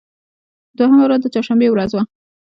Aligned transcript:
دوهمه 0.77 1.03
ورځ 1.05 1.19
د 1.23 1.27
چهار 1.33 1.45
شنبې 1.47 1.67
ورځ 1.71 1.91
وه. 1.93 2.03